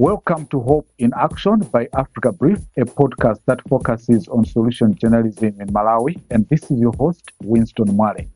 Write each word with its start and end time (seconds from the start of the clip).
Welcome 0.00 0.46
to 0.46 0.60
Hope 0.60 0.88
in 0.96 1.12
Action 1.14 1.58
by 1.58 1.86
Africa 1.94 2.32
Brief, 2.32 2.60
a 2.78 2.86
podcast 2.86 3.40
that 3.44 3.60
focuses 3.68 4.28
on 4.28 4.46
solution 4.46 4.94
journalism 4.94 5.60
in 5.60 5.68
Malawi. 5.68 6.18
And 6.30 6.48
this 6.48 6.70
is 6.70 6.80
your 6.80 6.94
host, 6.94 7.30
Winston 7.42 7.88
Mwale. 7.88 8.26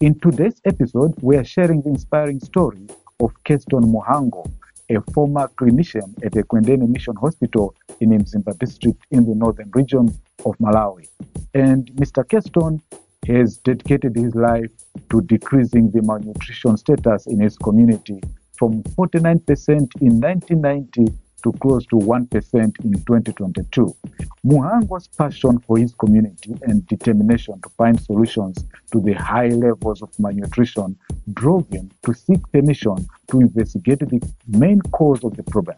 In 0.00 0.18
today's 0.18 0.62
episode, 0.64 1.12
we 1.20 1.36
are 1.36 1.44
sharing 1.44 1.82
the 1.82 1.90
inspiring 1.90 2.40
story 2.40 2.86
of 3.22 3.34
Keston 3.44 3.82
Mhango, 3.82 4.50
a 4.88 5.02
former 5.12 5.50
clinician 5.60 6.08
at 6.24 6.32
Ekwendeni 6.32 6.88
Mission 6.88 7.16
Hospital 7.16 7.74
in 8.00 8.12
Mzimba 8.12 8.58
district 8.58 9.04
in 9.10 9.26
the 9.26 9.34
northern 9.34 9.70
region 9.74 10.06
of 10.46 10.56
Malawi. 10.56 11.06
And 11.52 11.86
Mr. 11.96 12.26
Keston 12.26 12.80
has 13.26 13.58
dedicated 13.58 14.16
his 14.16 14.34
life 14.34 14.70
to 15.10 15.20
decreasing 15.20 15.90
the 15.90 16.00
malnutrition 16.00 16.78
status 16.78 17.26
in 17.26 17.40
his 17.40 17.58
community 17.58 18.22
from 18.60 18.82
49% 18.82 19.68
in 20.02 20.20
1990 20.20 21.06
to 21.42 21.52
close 21.62 21.86
to 21.86 21.96
1% 21.96 22.84
in 22.84 22.92
2022. 22.92 23.96
Mhango's 24.44 25.08
passion 25.08 25.58
for 25.60 25.78
his 25.78 25.94
community 25.94 26.54
and 26.64 26.86
determination 26.86 27.58
to 27.62 27.70
find 27.70 27.98
solutions 27.98 28.62
to 28.92 29.00
the 29.00 29.14
high 29.14 29.48
levels 29.48 30.02
of 30.02 30.10
malnutrition 30.18 30.94
drove 31.32 31.66
him 31.70 31.90
to 32.04 32.12
seek 32.12 32.40
permission 32.52 33.08
to 33.30 33.40
investigate 33.40 34.00
the 34.00 34.20
main 34.46 34.82
cause 34.92 35.24
of 35.24 35.34
the 35.38 35.42
problem. 35.44 35.76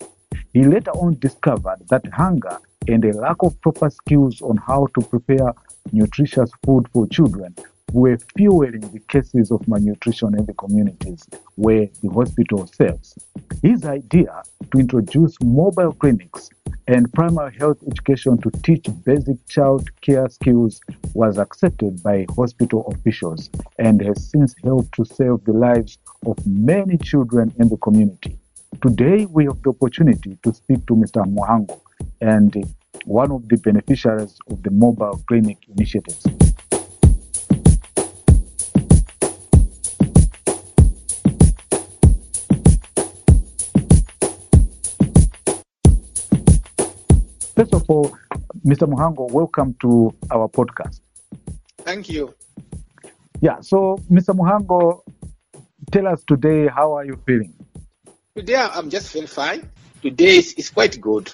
He 0.53 0.65
later 0.65 0.91
on 0.91 1.21
discovered 1.21 1.79
that 1.89 2.05
hunger 2.13 2.59
and 2.89 3.05
a 3.05 3.17
lack 3.17 3.37
of 3.45 3.61
proper 3.61 3.91
skills 3.91 4.43
on 4.43 4.57
how 4.57 4.89
to 4.99 5.07
prepare 5.07 5.53
nutritious 5.93 6.51
food 6.65 6.89
for 6.93 7.07
children 7.07 7.55
were 7.93 8.19
fueling 8.37 8.81
the 8.81 9.01
cases 9.09 9.51
of 9.51 9.67
malnutrition 9.69 10.37
in 10.39 10.47
the 10.47 10.55
communities 10.55 11.27
where 11.57 11.87
the 12.03 12.09
hospital 12.09 12.67
serves. 12.67 13.15
His 13.63 13.85
idea 13.85 14.43
to 14.71 14.79
introduce 14.79 15.37
mobile 15.43 15.93
clinics 15.93 16.49
and 16.89 17.13
primary 17.13 17.55
health 17.57 17.79
education 17.87 18.39
to 18.39 18.51
teach 18.63 18.87
basic 19.05 19.47
child 19.49 19.89
care 20.01 20.29
skills 20.29 20.81
was 21.15 21.39
accepted 21.39 22.03
by 22.03 22.27
hospital 22.35 22.93
officials 22.95 23.51
and 23.79 24.01
has 24.03 24.31
since 24.31 24.55
helped 24.65 24.93
to 24.95 25.05
save 25.05 25.45
the 25.45 25.53
lives 25.53 25.99
of 26.27 26.37
many 26.47 26.97
children 26.99 27.53
in 27.59 27.69
the 27.69 27.77
community. 27.77 28.39
Today, 28.81 29.27
we 29.27 29.45
have 29.45 29.63
the 29.63 29.71
opportunity 29.71 30.39
to 30.43 30.55
speak 30.55 30.87
to 30.87 30.95
Mr. 30.95 31.23
Mhango 31.25 31.81
and 32.21 32.67
one 33.05 33.31
of 33.31 33.49
the 33.49 33.57
beneficiaries 33.59 34.39
of 34.51 34.63
the 34.63 34.71
mobile 34.71 35.23
clinic 35.27 35.59
initiatives. 35.77 36.25
First 47.55 47.75
of 47.75 47.85
all, 47.89 48.17
Mr. 48.65 48.89
Mhango, 48.89 49.31
welcome 49.31 49.75
to 49.83 50.15
our 50.31 50.49
podcast. 50.49 51.01
Thank 51.79 52.09
you. 52.09 52.35
Yeah, 53.43 53.61
so 53.61 53.99
Mr. 54.11 54.35
Mhango, 54.35 55.03
tell 55.91 56.07
us 56.07 56.25
today 56.25 56.69
how 56.69 56.93
are 56.93 57.05
you 57.05 57.21
feeling? 57.27 57.53
Today 58.35 58.55
I'm 58.55 58.89
just 58.89 59.13
feeling 59.13 59.29
fine. 59.29 59.69
Today 60.01 60.39
is, 60.39 60.55
is 60.55 60.71
quite 60.71 60.99
good. 60.99 61.31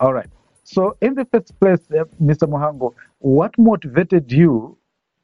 All 0.00 0.12
right. 0.12 0.28
So, 0.64 0.96
in 1.00 1.14
the 1.14 1.24
first 1.24 1.58
place, 1.58 1.80
uh, 1.92 2.04
Mr. 2.22 2.46
Mhango, 2.46 2.94
what 3.18 3.52
motivated 3.56 4.30
you 4.30 4.76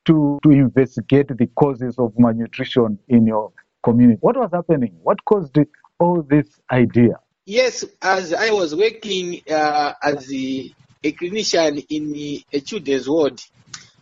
to, 0.06 0.38
to 0.42 0.50
investigate 0.50 1.28
the 1.36 1.48
causes 1.48 1.98
of 1.98 2.14
malnutrition 2.18 2.98
in 3.08 3.26
your 3.26 3.52
community? 3.82 4.18
What 4.22 4.38
was 4.38 4.50
happening? 4.52 4.96
What 5.02 5.22
caused 5.26 5.58
all 5.98 6.22
this 6.22 6.60
idea? 6.70 7.18
Yes, 7.50 7.84
as 8.00 8.32
I 8.32 8.52
was 8.52 8.76
working 8.76 9.40
uh, 9.50 9.94
as 10.00 10.32
a, 10.32 10.72
a 11.02 11.12
clinician 11.12 11.84
in 11.88 12.44
a 12.52 12.60
children's 12.60 13.08
ward, 13.08 13.40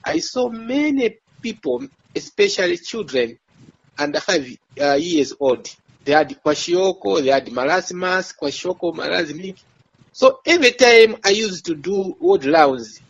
I 0.04 0.19
saw 0.19 0.50
many 0.50 1.16
people, 1.41 1.87
especially 2.14 2.76
children 2.76 3.38
under 3.97 4.20
five 4.20 4.47
uh, 4.78 4.97
years 4.97 5.32
old. 5.41 5.66
They 6.04 6.12
had 6.12 6.28
kwashiorkor, 6.44 7.22
they 7.22 7.31
had 7.31 7.47
marasmus, 7.47 8.34
kwashiorkor, 8.38 8.94
marasmic. 8.94 9.56
So 10.12 10.41
every 10.44 10.72
time 10.72 11.16
I 11.25 11.31
used 11.31 11.64
to 11.66 11.75
do 11.75 12.16
ward 12.20 12.44
rounds, 12.44 13.00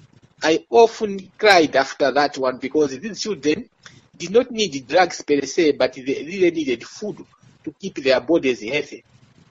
I 0.41 0.65
often 0.71 1.19
cried 1.37 1.75
after 1.75 2.12
that 2.12 2.38
one 2.38 2.59
because 2.59 2.97
these 2.97 3.21
children 3.21 3.69
did 4.16 4.31
not 4.31 4.53
need 4.53 4.87
drugs 4.87 5.21
per 5.21 5.41
se, 5.41 5.72
but 5.72 5.94
they 5.94 6.03
really 6.04 6.53
needed 6.53 6.84
food 6.84 7.27
to 7.65 7.72
keep 7.81 7.97
their 7.97 8.21
bodies 8.21 8.62
healthy. 8.62 9.04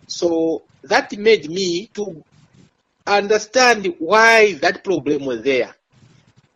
So 0.07 0.63
that 0.83 1.15
made 1.17 1.49
me 1.49 1.87
to 1.93 2.23
understand 3.05 3.95
why 3.99 4.53
that 4.55 4.83
problem 4.83 5.25
was 5.25 5.43
there. 5.43 5.75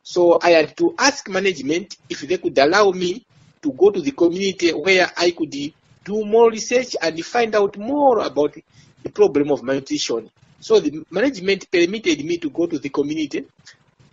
So 0.04 0.40
I 0.42 0.52
had 0.52 0.76
to 0.78 0.96
ask 0.98 1.30
management 1.30 1.98
if 2.10 2.22
they 2.22 2.38
could 2.38 2.58
allow 2.58 2.92
me 2.92 3.26
to 3.62 3.72
go 3.74 3.92
to 3.92 4.02
the 4.02 4.12
community 4.12 4.72
where 4.72 5.10
I 5.16 5.32
could 5.32 5.52
do 5.52 6.26
more 6.26 6.50
research 6.50 6.96
and 7.02 7.24
find 7.24 7.56
out 7.56 7.78
more 7.78 8.20
about 8.20 8.56
the 9.04 9.10
problem 9.10 9.52
of 9.52 9.64
malnutrition. 9.64 10.30
So 10.60 10.80
the 10.80 11.06
management 11.12 11.70
permitted 11.72 12.26
me 12.26 12.38
to 12.38 12.50
go 12.50 12.66
to 12.68 12.80
the 12.80 12.90
community. 12.90 13.46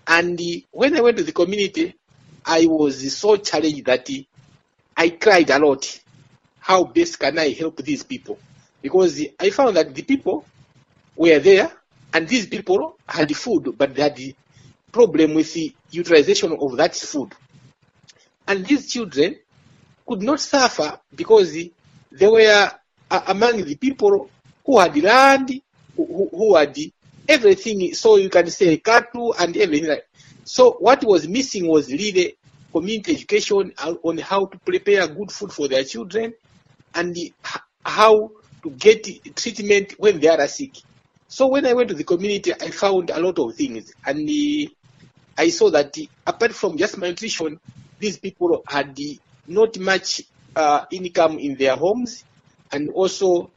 And 0.07 0.41
when 0.71 0.97
I 0.97 1.01
went 1.01 1.17
to 1.19 1.25
the 1.25 1.33
community, 1.33 1.95
I 2.45 2.67
was 2.67 3.17
so 3.17 3.37
challenged 3.37 3.85
that 3.87 4.09
I 4.97 5.11
cried 5.11 5.51
a 5.51 5.59
lot. 5.59 6.01
How 6.61 6.85
best 6.85 7.19
can 7.19 7.39
I 7.39 7.51
help 7.51 7.77
these 7.79 8.03
people? 8.03 8.39
Because 8.83 9.21
I 9.39 9.51
found 9.51 9.77
that 9.77 9.95
the 9.95 10.03
people 10.03 10.45
were 11.17 11.39
there 11.39 11.71
and 12.13 12.29
these 12.29 12.47
people 12.47 12.97
had 13.07 13.35
food, 13.37 13.75
but 13.77 13.95
they 13.95 14.03
had 14.03 14.17
the 14.17 14.35
problem 14.93 15.35
with 15.35 15.53
the 15.55 15.75
utilization 15.91 16.57
of 16.59 16.77
that 16.77 16.95
food. 16.95 17.35
And 18.47 18.65
these 18.67 18.91
children 18.91 19.37
could 20.07 20.23
not 20.23 20.41
suffer 20.41 20.99
because 21.15 21.53
they 21.53 22.27
were 22.27 22.71
uh, 23.11 23.21
among 23.27 23.65
the 23.65 23.75
people 23.77 24.31
who 24.65 24.79
had 24.79 24.97
land, 25.03 25.61
who, 25.97 26.29
who 26.33 26.57
had 26.57 26.77
everything. 27.29 27.93
So 27.95 28.17
you 28.17 28.31
can 28.31 28.49
say 28.51 28.79
cattle 28.79 29.35
and 29.39 29.57
everything. 29.57 29.99
So 30.45 30.73
what 30.81 31.05
was 31.05 31.29
missing 31.29 31.67
was 31.67 31.91
really 31.93 32.37
community 32.73 33.13
education 33.15 33.73
uh, 33.79 33.95
on 34.03 34.19
how 34.19 34.47
to 34.47 34.59
prepare 34.59 35.07
good 35.09 35.31
food 35.31 35.53
for 35.53 35.69
their 35.69 35.85
children 35.85 36.33
and 36.95 37.17
how 37.85 38.31
to 38.63 38.71
get 38.71 39.07
treatment 39.37 39.95
when 39.99 40.21
they 40.21 40.29
are 40.29 40.47
sick. 40.49 40.77
So 41.29 41.49
when 41.49 41.67
I 41.67 41.75
went 41.75 41.89
to 41.91 41.95
the 41.95 42.05
community, 42.05 42.53
I 42.55 42.71
found 42.71 43.11
a 43.11 43.21
lot 43.21 43.39
of 43.39 43.55
things, 43.55 43.93
and 44.07 44.29
I 45.37 45.51
saw 45.51 45.71
that 45.71 45.95
apart 46.27 46.55
from 46.55 46.77
just 46.77 46.97
malnutrition, 46.99 47.61
these 47.99 48.19
people 48.19 48.63
had 48.67 48.99
not 49.47 49.79
much 49.79 50.23
uh, 50.57 50.85
income 50.91 51.39
in 51.39 51.57
their 51.57 51.77
homes, 51.77 52.25
and 52.73 52.89
also 52.91 53.51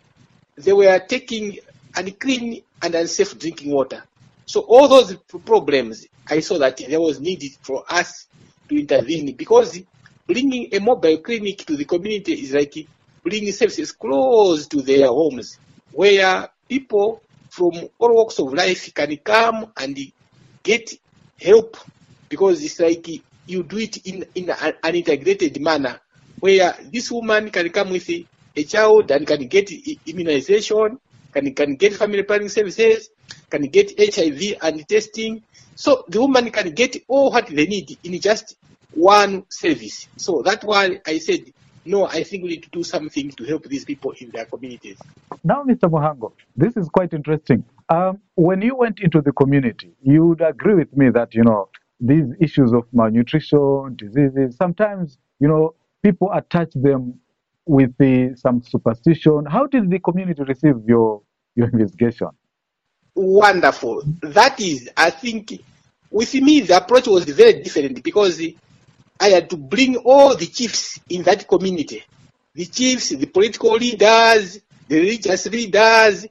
they 0.56 0.74
were 0.74 1.00
taking 1.00 1.60
unclean 1.96 2.62
and 2.82 2.96
unsafe 2.96 3.38
drinking 3.38 3.72
water. 3.72 4.04
So 4.46 4.62
all 4.62 4.88
those 4.88 5.16
problems, 5.46 6.06
I 6.30 6.42
saw 6.42 6.58
that 6.60 6.78
there 6.78 7.00
was 7.00 7.20
needed 7.20 7.52
for 7.62 7.84
us 7.90 8.28
to 8.70 8.80
intervene 8.80 9.34
because 9.36 9.82
bringing 10.28 10.74
a 10.74 10.80
mobile 10.80 11.18
clinic 11.20 11.60
to 11.66 11.76
the 11.76 11.86
community 11.86 12.34
is 12.34 12.54
like 12.54 12.76
bringing 13.24 13.52
services 13.52 13.92
close 13.92 14.68
to 14.68 14.82
their 14.82 15.08
homes, 15.08 15.58
where 15.92 16.50
people 16.68 17.22
from 17.50 17.74
all 18.00 18.16
walks 18.16 18.40
of 18.40 18.54
life 18.54 18.94
can 18.94 19.16
come 19.18 19.72
and 19.78 19.98
get 20.64 20.92
help 21.40 21.78
because 22.30 22.64
it's 22.64 22.80
like 22.80 23.08
you 23.46 23.64
do 23.64 23.78
it 23.78 23.98
in, 24.06 24.26
in 24.36 24.50
an 24.50 24.96
integrated 24.96 25.60
manner 25.62 26.00
where 26.40 26.76
this 26.92 27.12
woman 27.12 27.50
can 27.52 27.70
come 27.70 27.92
with 27.92 28.10
a 28.10 28.64
child 28.64 29.12
and 29.12 29.28
can 29.28 29.48
get 29.48 29.70
immunization, 30.08 30.98
can, 31.32 31.54
can 31.54 31.76
get 31.76 31.94
family 31.94 32.24
planning 32.24 32.50
services, 32.50 33.10
can 33.50 33.64
get 33.64 33.94
HIV 33.98 34.56
and 34.62 34.88
testing. 34.88 35.44
So 35.76 36.04
the 36.08 36.22
woman 36.22 36.52
can 36.52 36.72
get 36.72 36.96
all 37.08 37.32
what 37.32 37.48
they 37.48 37.66
need 37.66 37.98
in 38.04 38.20
just 38.20 38.56
one 38.94 39.46
service. 39.50 40.08
So 40.18 40.42
that's 40.44 40.64
why 40.66 41.00
I 41.06 41.20
said, 41.20 41.42
no, 41.86 42.06
I 42.08 42.24
think 42.24 42.44
we 42.44 42.50
need 42.50 42.64
to 42.64 42.70
do 42.70 42.84
something 42.84 43.32
to 43.32 43.44
help 43.44 43.64
these 43.66 43.86
people 43.86 44.14
in 44.20 44.30
their 44.30 44.46
communities. 44.46 44.98
Now, 45.44 45.64
Mr. 45.64 45.90
Mhango, 45.90 46.34
this 46.56 46.78
is 46.78 46.88
quite 46.90 47.14
interesting. 47.14 47.64
Um, 47.90 48.20
when 48.36 48.62
you 48.62 48.76
went 48.76 49.00
into 49.00 49.22
the 49.22 49.32
community, 49.32 49.92
you 50.02 50.28
would 50.28 50.42
agree 50.42 50.76
with 50.76 50.96
me 50.96 51.10
that, 51.10 51.34
you 51.34 51.44
know, 51.44 51.70
these 52.00 52.26
issues 52.40 52.74
of 52.74 52.84
malnutrition, 52.94 53.96
diseases, 53.96 54.56
sometimes, 54.58 55.18
you 55.40 55.48
know, 55.48 55.76
people 56.04 56.32
attach 56.34 56.70
them 56.74 57.20
with 57.66 57.96
the, 57.98 58.36
some 58.36 58.62
superstition. 58.62 59.46
How 59.46 59.68
did 59.68 59.90
the 59.90 60.00
community 60.00 60.44
receive 60.44 60.76
your, 60.88 61.22
your 61.56 61.70
investigation? 61.70 62.30
Wonderful. 63.16 64.04
That 64.22 64.60
is, 64.60 64.90
I 64.96 65.10
think, 65.10 65.62
with 66.10 66.34
me, 66.36 66.62
the 66.62 66.78
approach 66.78 67.08
was 67.08 67.26
very 67.26 67.62
different 67.62 68.04
because 68.04 68.42
I 69.22 69.30
had 69.30 69.52
to 69.52 69.58
bring 69.58 69.98
all 69.98 70.36
the 70.36 70.48
chiefs 70.48 71.00
in 71.08 71.22
that 71.24 71.48
community. 71.48 72.04
The 72.56 72.66
chiefs, 72.66 73.10
the 73.10 73.28
political 73.28 73.74
leaders, 73.74 74.60
the 74.88 75.00
religious 75.00 75.46
leaders, 75.46 76.26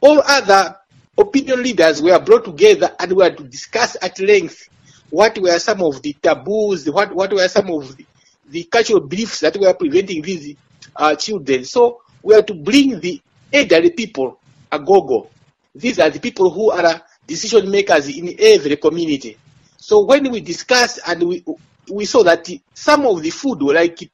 all 0.00 0.22
other 0.24 0.76
opinion 1.18 1.60
leaders 1.60 2.00
were 2.00 2.18
brought 2.20 2.44
together 2.44 2.94
and 3.00 3.12
were 3.12 3.30
to 3.30 3.42
discuss 3.42 3.96
at 4.00 4.20
length 4.20 4.68
what 5.10 5.36
were 5.40 5.58
some 5.58 5.82
of 5.82 6.00
the 6.02 6.12
taboos, 6.22 6.88
what, 6.88 7.12
what 7.12 7.32
were 7.32 7.48
some 7.48 7.68
of 7.70 7.96
the, 7.96 8.06
the 8.48 8.62
cultural 8.64 9.00
beliefs 9.00 9.40
that 9.40 9.56
were 9.56 9.74
preventing 9.74 10.22
these 10.22 10.54
uh, 10.94 11.16
children. 11.16 11.64
So 11.64 12.02
we 12.22 12.36
are 12.36 12.42
to 12.42 12.54
bring 12.54 13.00
the 13.00 13.20
elderly 13.52 13.90
people 13.90 14.38
agogo. 14.70 15.28
These 15.74 15.98
are 15.98 16.10
the 16.10 16.20
people 16.20 16.50
who 16.50 16.70
are 16.70 17.02
decision 17.26 17.68
makers 17.68 18.08
in 18.08 18.36
every 18.38 18.76
community. 18.76 19.36
So 19.78 20.04
when 20.04 20.30
we 20.30 20.40
discussed 20.40 21.00
and 21.06 21.22
we 21.24 21.44
we 21.90 22.04
saw 22.04 22.22
that 22.24 22.48
some 22.74 23.06
of 23.06 23.22
the 23.22 23.30
food, 23.30 23.62
like 23.62 24.10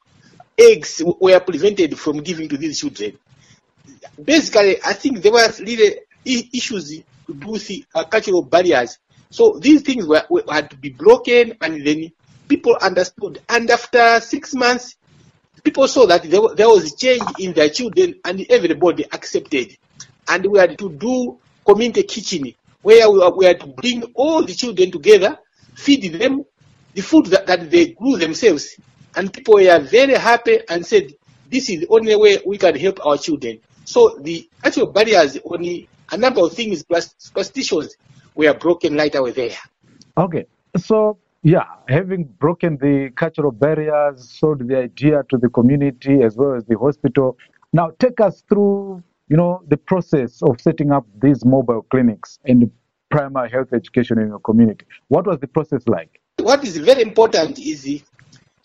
eggs, 0.58 1.02
were 1.20 1.40
prevented 1.40 1.98
from 1.98 2.18
giving 2.18 2.48
to 2.48 2.56
these 2.56 2.80
children. 2.80 3.18
Basically, 4.22 4.82
I 4.84 4.92
think 4.92 5.22
there 5.22 5.32
were 5.32 5.48
really 5.60 6.00
issues 6.24 7.02
to 7.26 7.34
do 7.34 7.48
with 7.48 7.70
uh, 7.94 8.04
cultural 8.04 8.42
barriers. 8.42 8.98
So 9.30 9.58
these 9.58 9.82
things 9.82 10.06
were, 10.06 10.22
were, 10.30 10.44
had 10.48 10.70
to 10.70 10.76
be 10.76 10.90
broken, 10.90 11.54
and 11.60 11.84
then 11.86 12.12
people 12.48 12.76
understood. 12.80 13.40
And 13.48 13.70
after 13.70 14.20
six 14.20 14.54
months, 14.54 14.96
people 15.62 15.88
saw 15.88 16.06
that 16.06 16.22
there, 16.22 16.40
there 16.54 16.68
was 16.68 16.94
change 16.94 17.22
in 17.38 17.52
their 17.52 17.68
children, 17.68 18.14
and 18.24 18.46
everybody 18.48 19.04
accepted. 19.04 19.76
And 20.28 20.46
we 20.46 20.58
had 20.58 20.78
to 20.78 20.90
do 20.90 21.38
community 21.66 22.04
kitchen, 22.04 22.54
where 22.82 23.10
we, 23.10 23.28
we 23.36 23.44
had 23.46 23.60
to 23.60 23.66
bring 23.66 24.02
all 24.14 24.44
the 24.44 24.54
children 24.54 24.90
together, 24.90 25.38
feed 25.74 26.12
them 26.12 26.44
the 26.94 27.02
food 27.02 27.26
that, 27.26 27.46
that 27.46 27.70
they 27.70 27.92
grew 27.92 28.16
themselves. 28.16 28.76
And 29.16 29.32
people 29.32 29.54
were 29.54 29.78
very 29.80 30.14
happy 30.14 30.60
and 30.68 30.84
said, 30.84 31.14
this 31.50 31.68
is 31.68 31.80
the 31.80 31.88
only 31.88 32.16
way 32.16 32.40
we 32.44 32.58
can 32.58 32.74
help 32.76 33.04
our 33.04 33.18
children. 33.18 33.60
So 33.84 34.18
the 34.20 34.48
actual 34.64 34.86
barriers 34.86 35.38
only 35.44 35.88
a 36.10 36.16
number 36.16 36.40
of 36.40 36.52
things, 36.52 36.84
superstitions, 37.18 37.96
were 38.34 38.54
broken 38.54 38.94
right 38.96 39.14
away 39.14 39.32
there. 39.32 39.56
Okay, 40.16 40.46
so 40.76 41.18
yeah, 41.42 41.66
having 41.88 42.24
broken 42.24 42.78
the 42.78 43.10
cultural 43.14 43.52
barriers, 43.52 44.30
sold 44.30 44.66
the 44.66 44.78
idea 44.78 45.22
to 45.28 45.36
the 45.36 45.48
community 45.48 46.22
as 46.22 46.36
well 46.36 46.54
as 46.54 46.64
the 46.64 46.78
hospital. 46.78 47.36
Now, 47.72 47.90
take 47.98 48.20
us 48.20 48.42
through, 48.48 49.02
you 49.28 49.36
know, 49.36 49.62
the 49.68 49.76
process 49.76 50.40
of 50.42 50.60
setting 50.60 50.90
up 50.90 51.06
these 51.20 51.44
mobile 51.44 51.82
clinics 51.90 52.38
and 52.44 52.70
primary 53.10 53.50
health 53.50 53.72
education 53.72 54.18
in 54.18 54.28
your 54.28 54.40
community. 54.40 54.86
What 55.08 55.26
was 55.26 55.38
the 55.38 55.46
process 55.46 55.86
like? 55.86 56.20
What 56.44 56.62
is 56.62 56.76
very 56.76 57.00
important 57.00 57.58
is 57.58 58.02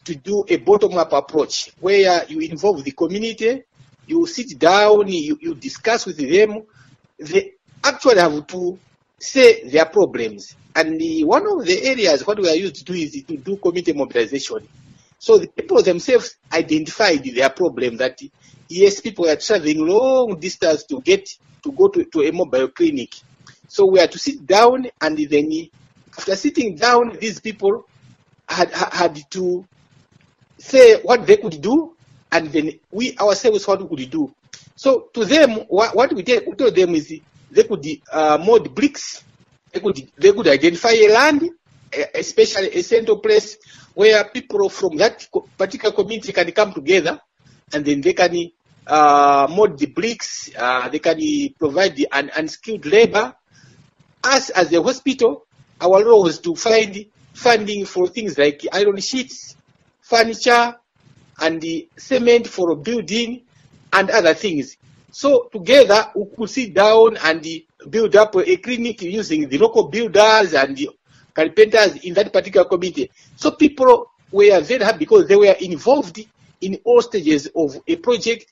to 0.04 0.14
do 0.14 0.44
a 0.50 0.58
bottom-up 0.58 1.14
approach 1.14 1.72
where 1.80 2.26
you 2.28 2.42
involve 2.42 2.84
the 2.84 2.92
community, 2.92 3.64
you 4.06 4.28
sit 4.28 4.60
down, 4.60 5.08
you, 5.08 5.40
you 5.40 5.56
discuss 5.56 6.06
with 6.06 6.18
them. 6.18 6.64
They 7.18 7.54
actually 7.82 8.20
have 8.20 8.46
to 8.48 8.78
say 9.18 9.64
their 9.64 9.86
problems. 9.86 10.58
And 10.76 11.00
the, 11.00 11.24
one 11.24 11.48
of 11.48 11.66
the 11.66 11.82
areas 11.86 12.28
what 12.28 12.38
we 12.40 12.50
are 12.50 12.56
used 12.56 12.76
to 12.76 12.84
do 12.84 12.92
is 12.96 13.14
to 13.14 13.38
do 13.38 13.56
community 13.56 13.94
mobilization. 13.94 14.68
So 15.18 15.38
the 15.38 15.48
people 15.48 15.82
themselves 15.82 16.36
identified 16.52 17.24
their 17.24 17.50
problem 17.50 17.96
that 17.96 18.20
yes, 18.68 19.00
people 19.00 19.26
are 19.30 19.38
traveling 19.38 19.88
long 19.88 20.38
distance 20.38 20.84
to 20.84 21.00
get 21.00 21.30
to 21.64 21.72
go 21.72 21.88
to, 21.88 22.04
to 22.04 22.24
a 22.24 22.34
mobile 22.34 22.68
clinic. 22.68 23.16
So 23.70 23.86
we 23.86 24.02
are 24.02 24.08
to 24.08 24.20
sit 24.20 24.46
down 24.46 24.88
and 25.00 25.18
then 25.18 25.70
after 26.18 26.36
sitting 26.36 26.76
down, 26.76 27.18
these 27.20 27.40
people 27.40 27.86
had, 28.48 28.72
had 28.72 29.20
to 29.32 29.66
say 30.58 31.02
what 31.02 31.26
they 31.26 31.38
could 31.38 31.62
do 31.62 31.96
and 32.32 32.52
then 32.52 32.80
we 32.92 33.18
ourselves 33.18 33.68
what 33.68 33.82
we 33.82 33.98
could 33.98 34.12
do. 34.12 34.34
So 34.76 35.10
to 35.14 35.26
them, 35.26 35.52
what, 35.68 35.96
what 35.96 36.14
we, 36.14 36.24
told 36.24 36.76
them 36.76 36.96
is 36.96 37.14
they 37.52 37.64
could 37.64 37.86
uh, 38.12 38.38
mold 38.44 38.74
bricks, 38.76 39.24
they 39.72 39.80
could, 39.80 40.12
they 40.18 40.32
could 40.32 40.48
identify 40.48 40.92
a 40.92 41.08
land, 41.10 41.50
especially 42.14 42.70
a 42.70 42.82
central 42.82 43.20
place 43.20 43.58
where 43.94 44.24
people 44.26 44.70
from 44.70 44.98
that 44.98 45.28
particular 45.58 45.94
community 45.94 46.32
can 46.32 46.52
come 46.52 46.74
together 46.74 47.20
and 47.74 47.86
then 47.86 48.02
they 48.02 48.14
can 48.14 48.52
uh, 48.88 49.48
mold 49.50 49.78
the 49.78 49.88
bricks, 49.88 50.50
uh, 50.58 50.90
they 50.90 51.00
can 51.00 51.20
provide 51.58 51.96
the 51.96 52.08
un- 52.12 52.32
unskilled 52.36 52.86
labor. 52.86 53.34
Us 54.24 54.50
as 54.50 54.74
a 54.74 54.82
hospital, 54.82 55.46
our 55.82 56.04
role 56.04 56.24
was 56.24 56.40
to 56.40 56.56
find 56.56 57.06
funding 57.34 57.86
for 57.86 58.08
things 58.08 58.38
like 58.38 58.66
iron 58.72 59.00
sheets, 59.00 59.56
furniture, 60.02 60.76
and 61.42 61.62
the 61.62 61.88
cement 61.98 62.48
for 62.48 62.72
a 62.72 62.76
building 62.76 63.42
and 63.94 64.10
other 64.10 64.34
things. 64.34 64.78
So 65.12 65.50
together 65.52 66.12
we 66.16 66.26
could 66.36 66.50
sit 66.50 66.74
down 66.74 67.18
and 67.18 67.46
build 67.90 68.16
up 68.16 68.36
a 68.36 68.58
clinic 68.58 69.02
using 69.02 69.48
the 69.48 69.58
local 69.58 69.88
builders 69.88 70.54
and 70.54 70.76
the 70.76 70.90
carpenters 71.34 71.96
in 72.04 72.14
that 72.16 72.34
particular 72.34 72.68
community. 72.68 73.10
So 73.36 73.52
people 73.52 74.12
were 74.32 74.60
very 74.62 74.84
happy 74.84 75.00
because 75.00 75.28
they 75.28 75.36
were 75.36 75.56
involved 75.60 76.20
in 76.62 76.80
all 76.84 77.02
stages 77.02 77.48
of 77.56 77.78
a 77.88 77.96
project 77.96 78.52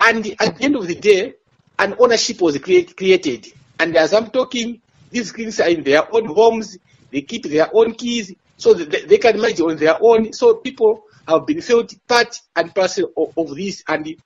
and 0.00 0.26
at 0.40 0.58
the 0.58 0.64
end 0.64 0.76
of 0.76 0.86
the 0.86 0.94
day 0.94 1.34
an 1.78 1.94
ownership 1.98 2.40
was 2.40 2.58
create, 2.58 2.96
created. 2.96 3.52
And 3.78 3.96
as 3.96 4.12
I'm 4.12 4.30
talking, 4.30 4.80
these 5.14 5.32
clinics 5.32 5.60
are 5.60 5.68
in 5.68 5.84
their 5.84 6.12
own 6.14 6.26
homes, 6.26 6.76
they 7.10 7.22
keep 7.22 7.44
their 7.44 7.68
own 7.72 7.94
keys, 7.94 8.34
so 8.56 8.74
that 8.74 9.08
they 9.08 9.18
can 9.18 9.40
manage 9.40 9.60
on 9.60 9.76
their 9.76 9.96
own. 10.02 10.32
So 10.32 10.54
people 10.54 11.04
have 11.26 11.46
been 11.46 11.60
felt 11.60 11.94
part 12.08 12.40
and 12.56 12.74
parcel 12.74 13.10
of, 13.16 13.32
of 13.38 13.56
this, 13.56 13.82
and 13.88 14.16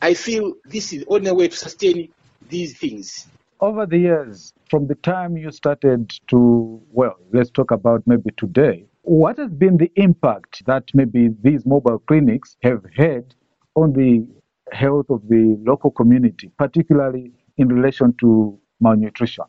I 0.00 0.14
feel 0.14 0.54
this 0.64 0.92
is 0.92 1.00
the 1.00 1.06
only 1.08 1.30
way 1.32 1.48
to 1.48 1.56
sustain 1.56 2.08
these 2.48 2.76
things. 2.76 3.28
Over 3.60 3.86
the 3.86 3.98
years, 3.98 4.52
from 4.68 4.88
the 4.88 4.96
time 4.96 5.36
you 5.36 5.52
started 5.52 6.12
to, 6.28 6.82
well, 6.90 7.16
let's 7.32 7.50
talk 7.50 7.70
about 7.70 8.02
maybe 8.06 8.30
today, 8.36 8.86
what 9.02 9.38
has 9.38 9.50
been 9.52 9.76
the 9.76 9.92
impact 9.96 10.64
that 10.66 10.84
maybe 10.94 11.28
these 11.42 11.64
mobile 11.66 11.98
clinics 12.00 12.56
have 12.62 12.82
had 12.96 13.34
on 13.74 13.92
the 13.92 14.26
health 14.72 15.06
of 15.10 15.22
the 15.28 15.56
local 15.64 15.90
community, 15.90 16.50
particularly 16.58 17.32
in 17.58 17.68
relation 17.68 18.14
to 18.20 18.58
malnutrition? 18.80 19.44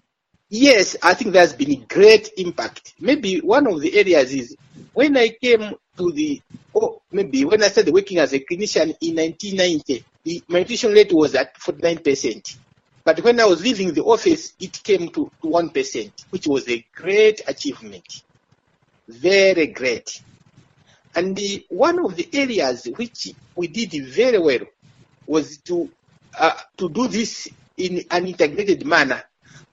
Yes, 0.56 0.96
I 1.02 1.16
think 1.16 1.34
there's 1.34 1.54
been 1.54 1.72
a 1.72 1.76
great 1.78 2.30
impact. 2.38 2.94
Maybe 3.00 3.40
one 3.40 3.66
of 3.66 3.82
the 3.82 3.98
areas 3.98 4.32
is 4.32 4.56
when 4.94 5.18
I 5.18 5.30
came 5.30 5.74
to 5.98 6.12
the, 6.12 6.44
oh, 6.76 7.02
maybe 7.12 7.44
when 7.44 7.64
I 7.64 7.70
started 7.70 7.92
working 7.92 8.20
as 8.20 8.34
a 8.34 8.40
clinician 8.40 8.96
in 9.02 9.16
1990, 9.16 10.06
the 10.24 10.44
malnutrition 10.48 10.92
rate 10.92 11.12
was 11.12 11.34
at 11.34 11.58
49%. 11.58 12.58
But 13.04 13.24
when 13.24 13.40
I 13.40 13.46
was 13.46 13.64
leaving 13.64 13.96
the 13.96 14.04
office, 14.04 14.54
it 14.60 14.84
came 14.84 15.08
to, 15.08 15.32
to 15.42 15.48
1%, 15.48 16.12
which 16.30 16.46
was 16.46 16.70
a 16.70 16.86
great 16.94 17.42
achievement. 17.48 18.22
Very 19.08 19.66
great. 19.66 20.22
And 21.16 21.36
the, 21.36 21.66
one 21.70 21.98
of 22.06 22.16
the 22.16 22.30
areas 22.32 22.88
which 22.96 23.34
we 23.56 23.70
did 23.70 24.06
very 24.06 24.38
well 24.38 24.68
was 25.26 25.58
to, 25.62 25.90
uh, 26.38 26.54
to 26.78 26.90
do 26.90 27.08
this 27.08 27.50
in 27.76 28.04
an 28.12 28.28
integrated 28.28 28.86
manner 28.86 29.24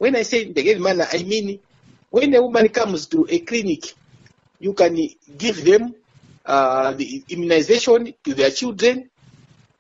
when 0.01 0.17
I 0.17 0.23
say 0.23 0.49
integrated 0.49 0.81
manner, 0.81 1.07
I 1.13 1.23
mean 1.23 1.61
when 2.09 2.35
a 2.35 2.41
woman 2.41 2.69
comes 2.73 3.05
to 3.13 3.27
a 3.29 3.39
clinic, 3.41 3.93
you 4.59 4.73
can 4.73 4.97
give 5.37 5.63
them 5.63 5.95
uh, 6.45 6.93
the 6.93 7.23
immunization 7.29 8.15
to 8.25 8.35
their 8.35 8.51
children. 8.51 9.11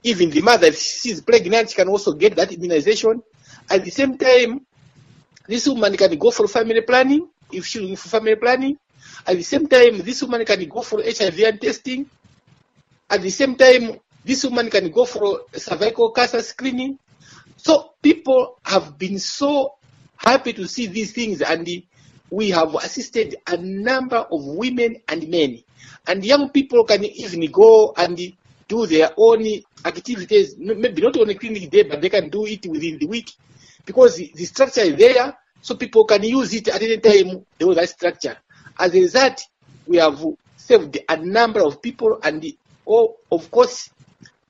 Even 0.04 0.28
the 0.30 0.42
mother, 0.42 0.68
if 0.68 0.78
she's 0.78 1.20
pregnant, 1.22 1.70
she 1.70 1.76
can 1.76 1.88
also 1.88 2.12
get 2.12 2.36
that 2.36 2.52
immunization. 2.52 3.22
At 3.68 3.82
the 3.84 3.90
same 3.90 4.18
time, 4.18 4.66
this 5.48 5.66
woman 5.66 5.96
can 5.96 6.16
go 6.18 6.30
for 6.30 6.46
family 6.46 6.82
planning 6.82 7.26
if 7.50 7.64
she's 7.64 7.80
looking 7.80 7.96
for 7.96 8.08
family 8.10 8.36
planning. 8.36 8.78
At 9.26 9.36
the 9.36 9.42
same 9.42 9.68
time, 9.68 9.98
this 9.98 10.22
woman 10.22 10.44
can 10.44 10.68
go 10.68 10.82
for 10.82 11.02
HIV 11.02 11.60
testing. 11.60 12.08
At 13.08 13.22
the 13.22 13.30
same 13.30 13.56
time, 13.56 13.98
this 14.24 14.44
woman 14.44 14.68
can 14.68 14.90
go 14.90 15.06
for 15.06 15.44
cervical 15.54 16.12
cancer 16.12 16.42
screening. 16.42 16.98
So 17.56 17.92
people 18.02 18.58
have 18.64 18.96
been 18.98 19.18
so 19.18 19.79
happy 20.20 20.52
to 20.52 20.68
see 20.68 20.86
these 20.86 21.12
things. 21.12 21.40
And 21.42 21.66
we 22.30 22.50
have 22.50 22.74
assisted 22.76 23.36
a 23.46 23.56
number 23.56 24.16
of 24.16 24.44
women 24.44 24.96
and 25.08 25.28
men. 25.28 25.62
And 26.06 26.24
young 26.24 26.50
people 26.50 26.84
can 26.84 27.04
even 27.04 27.50
go 27.50 27.94
and 27.96 28.18
do 28.68 28.86
their 28.86 29.10
own 29.16 29.44
activities. 29.84 30.56
Maybe 30.58 31.02
not 31.02 31.16
on 31.16 31.30
a 31.30 31.34
clinic 31.34 31.70
day 31.70 31.82
but 31.84 32.00
they 32.00 32.08
can 32.08 32.28
do 32.28 32.46
it 32.46 32.66
within 32.66 32.98
the 32.98 33.06
week. 33.06 33.32
Because 33.84 34.16
the 34.16 34.44
structure 34.44 34.82
is 34.82 34.96
there 34.96 35.36
so 35.62 35.74
people 35.74 36.04
can 36.04 36.22
use 36.22 36.54
it 36.54 36.68
at 36.68 36.82
any 36.82 36.98
time. 36.98 37.44
They 37.58 37.64
know 37.64 37.74
that 37.74 37.88
structure. 37.88 38.36
As 38.78 38.94
a 38.94 39.00
result 39.00 39.40
we 39.86 39.96
have 39.96 40.22
saved 40.56 40.98
a 41.08 41.16
number 41.16 41.64
of 41.64 41.80
people. 41.82 42.20
And 42.22 42.44
oh, 42.86 43.16
of 43.32 43.50
course 43.50 43.90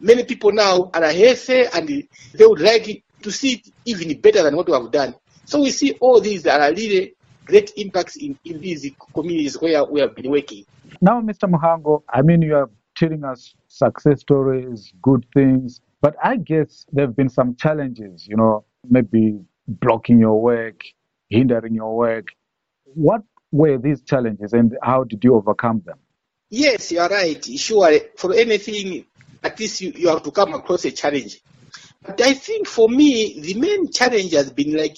many 0.01 0.25
people 0.25 0.53
now 0.53 0.91
are 0.93 1.13
healthy 1.13 1.65
and 1.73 1.89
they 2.35 2.47
would 2.47 2.61
like 2.61 3.03
to 3.23 3.31
see 3.31 3.53
it 3.55 3.73
even 3.85 4.21
better 4.21 4.43
than 4.43 4.57
what 4.57 4.67
we 4.67 4.73
have 4.73 4.91
done 4.91 5.15
so 5.51 5.61
we 5.61 5.73
see 5.73 5.97
all 6.01 6.21
these 6.21 6.47
are 6.47 6.71
really 6.71 7.15
great 7.45 7.73
impacts 7.77 8.15
in, 8.15 8.39
in 8.45 8.61
these 8.61 8.89
communities 9.13 9.61
where 9.61 9.85
we 9.85 10.01
have 10.01 10.15
been 10.15 10.31
working. 10.31 10.65
Now, 11.01 11.21
Mr. 11.21 11.51
Mhango, 11.51 12.05
I 12.09 12.23
mean, 12.23 12.41
you 12.41 12.55
are 12.55 12.71
telling 12.97 13.25
us 13.25 13.53
success 13.67 14.21
stories, 14.21 14.93
good 15.03 15.27
things, 15.35 15.81
but 16.01 16.15
I 16.23 16.37
guess 16.37 16.87
there 16.93 17.07
have 17.07 17.17
been 17.17 17.29
some 17.29 17.57
challenges, 17.57 18.29
you 18.29 18.37
know, 18.37 18.65
maybe 18.89 19.41
blocking 19.67 20.21
your 20.21 20.41
work, 20.41 20.85
hindering 21.29 21.75
your 21.75 21.97
work. 21.97 22.29
What 22.85 23.23
were 23.51 23.77
these 23.77 24.03
challenges 24.03 24.53
and 24.53 24.77
how 24.81 25.03
did 25.03 25.25
you 25.25 25.35
overcome 25.35 25.83
them? 25.85 25.99
Yes, 26.49 26.93
you 26.93 27.01
are 27.01 27.09
right. 27.09 27.45
Sure, 27.45 27.99
for 28.17 28.35
anything, 28.35 29.05
at 29.43 29.59
least 29.59 29.81
you, 29.81 29.91
you 29.97 30.09
have 30.11 30.23
to 30.23 30.31
come 30.31 30.55
across 30.55 30.85
a 30.85 30.93
challenge. 30.93 31.41
But 32.03 32.21
I 32.21 32.35
think 32.35 32.69
for 32.69 32.89
me, 32.89 33.41
the 33.41 33.55
main 33.55 33.91
challenge 33.91 34.33
has 34.33 34.51
been 34.53 34.77
like 34.77 34.97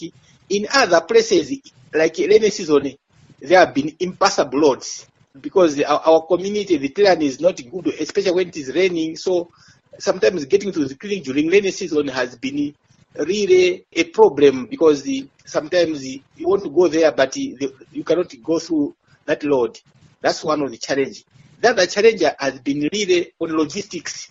in 0.53 0.67
other 0.73 1.01
places, 1.01 1.51
like 1.95 2.17
rainy 2.19 2.51
season, 2.51 2.95
there 3.41 3.59
have 3.59 3.75
been 3.75 3.97
impassable 3.99 4.61
roads 4.61 5.07
because 5.41 5.81
our, 5.83 6.01
our 6.01 6.27
community, 6.27 6.77
the 6.77 6.91
terrain 6.91 7.23
is 7.23 7.41
not 7.41 7.59
good, 7.71 7.87
especially 7.89 8.33
when 8.33 8.49
it 8.49 8.57
is 8.57 8.75
raining. 8.75 9.17
So 9.17 9.51
sometimes 9.99 10.45
getting 10.45 10.71
to 10.73 10.85
the 10.85 10.95
clinic 10.95 11.25
during 11.25 11.49
rainy 11.49 11.71
season 11.71 12.09
has 12.09 12.37
been 12.37 12.75
really 13.15 13.85
a 13.93 14.05
problem 14.05 14.67
because 14.67 15.03
the, 15.03 15.27
sometimes 15.45 16.07
you 16.07 16.21
want 16.41 16.63
to 16.65 16.71
go 16.71 16.87
there, 16.87 17.11
but 17.13 17.33
the, 17.33 17.75
you 17.91 18.05
cannot 18.05 18.33
go 18.43 18.59
through 18.59 18.95
that 19.25 19.43
road. 19.45 19.81
That's 20.21 20.45
one 20.45 20.61
of 20.63 20.71
the 20.71 20.77
challenge. 20.77 21.25
The 21.61 21.71
other 21.71 21.87
challenge 21.87 22.23
has 22.39 22.59
been 22.61 22.89
really 22.93 23.33
on 23.41 23.57
logistics 23.57 24.31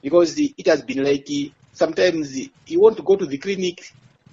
because 0.00 0.38
it 0.38 0.66
has 0.66 0.82
been 0.82 1.04
like 1.04 1.28
sometimes 1.72 2.38
you 2.66 2.80
want 2.80 2.96
to 2.96 3.02
go 3.02 3.16
to 3.16 3.26
the 3.26 3.38
clinic, 3.38 3.92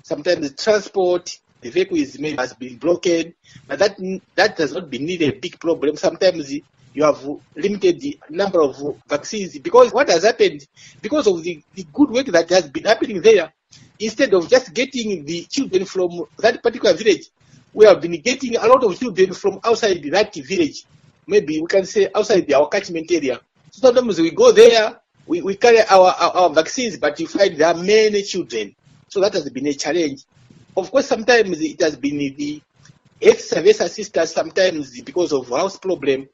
sometimes 0.09 0.49
the 0.49 0.55
transport, 0.55 1.29
the 1.61 1.69
vehicle 1.69 1.97
is 1.97 2.19
maybe 2.19 2.37
has 2.37 2.53
been 2.53 2.77
broken, 2.77 3.33
but 3.67 3.77
that 3.79 3.95
that 4.35 4.57
does 4.57 4.73
not 4.73 4.89
be 4.89 4.97
really 4.97 5.27
a 5.27 5.39
big 5.39 5.59
problem. 5.59 5.95
Sometimes 5.97 6.51
you 6.51 7.03
have 7.03 7.21
limited 7.55 7.99
the 8.01 8.19
number 8.29 8.61
of 8.61 8.75
vaccines 9.07 9.57
because 9.59 9.93
what 9.93 10.09
has 10.09 10.23
happened 10.23 10.65
because 11.01 11.27
of 11.27 11.43
the, 11.43 11.61
the 11.75 11.85
good 11.93 12.09
work 12.09 12.25
that 12.27 12.49
has 12.49 12.67
been 12.67 12.85
happening 12.85 13.21
there, 13.21 13.53
instead 13.99 14.33
of 14.33 14.49
just 14.49 14.73
getting 14.73 15.23
the 15.25 15.43
children 15.43 15.85
from 15.85 16.25
that 16.39 16.63
particular 16.63 16.95
village, 16.95 17.29
we 17.73 17.85
have 17.85 18.01
been 18.01 18.19
getting 18.21 18.55
a 18.55 18.65
lot 18.65 18.83
of 18.83 18.99
children 18.99 19.33
from 19.33 19.59
outside 19.63 20.01
that 20.11 20.33
village. 20.33 20.85
Maybe 21.27 21.61
we 21.61 21.67
can 21.67 21.85
say 21.85 22.09
outside 22.15 22.51
our 22.51 22.67
catchment 22.67 23.11
area. 23.11 23.39
So 23.69 23.81
sometimes 23.81 24.19
we 24.19 24.31
go 24.31 24.51
there, 24.51 24.99
we, 25.27 25.43
we 25.43 25.55
carry 25.55 25.81
our, 25.81 26.09
our, 26.19 26.31
our 26.35 26.49
vaccines, 26.49 26.97
but 26.97 27.19
you 27.19 27.27
find 27.27 27.55
there 27.55 27.67
are 27.67 27.75
many 27.75 28.23
children. 28.23 28.75
So 29.09 29.19
that 29.21 29.33
has 29.33 29.49
been 29.49 29.67
a 29.67 29.73
challenge. 29.73 30.23
Of 30.77 30.91
course, 30.91 31.07
sometimes 31.07 31.59
it 31.61 31.81
has 31.81 31.95
been 31.97 32.17
the 32.17 32.61
health 33.21 33.41
service 33.41 33.81
assistants, 33.81 34.33
sometimes 34.33 35.01
because 35.01 35.33
of 35.33 35.49
house 35.49 35.77
problem, 35.77 36.27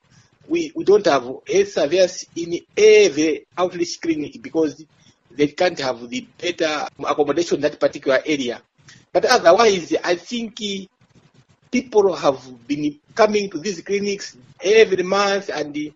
we, 0.48 0.72
we 0.76 0.84
don't 0.84 1.06
have 1.06 1.24
health 1.24 1.72
surveyors 1.72 2.26
in 2.36 2.60
every 2.78 3.48
outreach 3.58 4.00
clinic 4.02 4.42
because 4.42 4.84
they 5.32 5.48
can't 5.48 5.80
have 5.80 6.08
the 6.10 6.28
better 6.40 6.88
accommodation 7.00 7.56
in 7.56 7.62
that 7.62 7.80
particular 7.80 8.20
area. 8.26 8.62
But 9.12 9.26
otherwise, 9.26 9.94
I 10.04 10.16
think 10.16 10.62
eh, 10.62 10.86
people 11.72 12.14
have 12.16 12.68
been 12.68 13.00
coming 13.16 13.50
to 13.50 13.58
these 13.58 13.82
clinics 13.82 14.38
every 14.62 15.04
month 15.04 15.50
and, 15.50 15.76
eh, 15.76 15.90